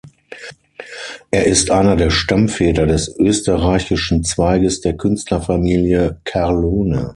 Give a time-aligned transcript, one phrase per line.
[1.29, 7.09] Er ist einer der Stammväter des österreichischen Zweiges der Künstlerfamilie Carlone.